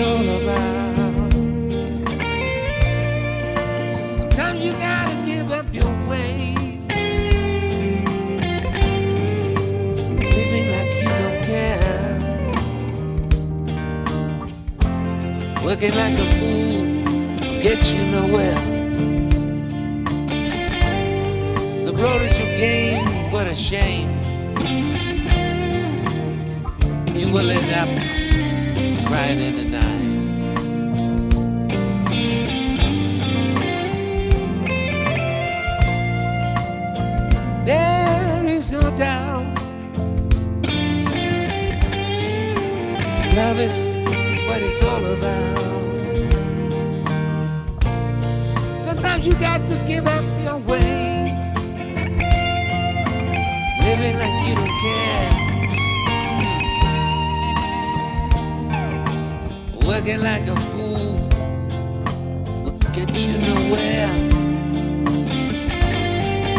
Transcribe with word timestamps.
all 0.00 0.28
about. 0.40 1.32
Sometimes 4.18 4.64
you 4.64 4.72
gotta 4.72 5.16
give 5.24 5.50
up 5.52 5.66
your 5.72 5.92
ways. 6.08 6.86
Living 10.36 10.66
like 10.74 10.92
you 11.00 11.08
don't 11.22 11.42
care. 11.52 12.20
Working 15.64 15.94
like 15.94 16.18
a 16.18 16.26
fool 16.38 17.00
get 17.60 17.92
you 17.92 18.06
nowhere. 18.06 18.60
The 21.84 21.92
road 21.94 22.22
is 22.22 22.38
your 22.38 22.56
game, 22.56 23.04
what 23.32 23.46
a 23.46 23.54
shame. 23.54 24.08
You 27.14 27.30
will 27.32 27.50
end 27.50 27.70
up 27.82 27.90
crying 29.06 29.40
in 29.40 29.56
the 29.56 29.64
night. 29.70 29.89
Love 43.36 43.60
is 43.60 43.90
what 44.48 44.60
it's 44.62 44.82
all 44.82 45.04
about. 45.14 45.60
Sometimes 48.80 49.26
you 49.26 49.34
got 49.34 49.66
to 49.68 49.76
give 49.86 50.06
up 50.06 50.24
your 50.42 50.58
ways. 50.68 51.54
Living 53.84 54.16
like 54.18 54.36
you 54.48 54.54
don't 54.56 54.76
care. 54.84 55.32
Mm. 56.40 56.60
Working 59.86 60.20
like 60.22 60.46
a 60.48 60.56
fool 60.70 61.14
will 62.64 62.78
get 62.92 63.10
you 63.26 63.38
nowhere. 63.38 64.12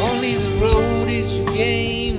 Only 0.01 0.33
the 0.35 0.49
road 0.61 1.09
is 1.09 1.39
your 1.39 1.47
game. 1.53 2.10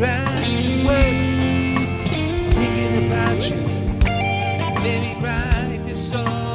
Made 0.00 0.08
me 0.08 0.16
write 0.16 0.62
this 0.62 0.76
word. 0.84 2.54
Thinking 2.54 3.06
about 3.06 3.50
you 3.50 3.56
write 5.22 5.80
this 5.84 6.10
song. 6.10 6.49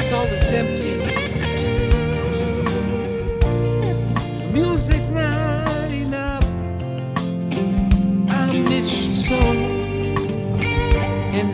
My 0.00 0.06
soul 0.06 0.28
is 0.28 0.48
empty. 0.54 0.96
Music's 4.50 5.10
not 5.10 5.90
enough. 5.92 6.46
I 8.30 8.52
miss 8.64 8.88
you 8.96 9.12
so, 9.12 9.42
and 11.36 11.48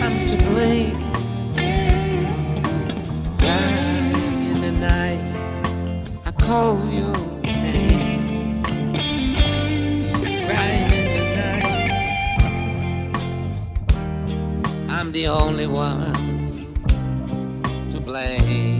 I'm 0.00 0.26
to 0.28 0.36
blame. 0.46 1.00
Crying 3.36 4.42
in 4.46 4.58
the 4.60 4.72
night, 4.78 5.22
I 6.24 6.30
call 6.40 6.78
night, 11.36 11.80
I'm 14.88 15.10
the 15.10 15.26
only 15.26 15.66
one 15.66 16.27
to 18.18 18.77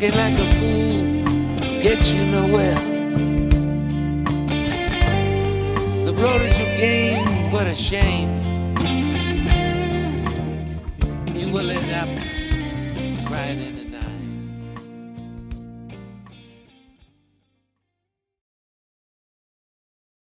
Working 0.00 0.16
like 0.16 0.32
a 0.32 0.50
fool 0.54 1.82
get 1.82 2.10
you 2.14 2.24
nowhere. 2.24 2.74
The 6.06 6.14
road 6.14 6.40
is 6.40 6.58
your 6.58 6.74
game, 6.74 7.52
what 7.52 7.66
a 7.66 7.74
shame. 7.74 8.30
You 11.36 11.52
will 11.52 11.70
end 11.70 11.92
up 11.92 12.08
crying 13.26 13.58
in 13.58 13.79